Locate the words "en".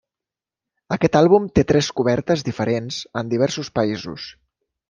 3.23-3.33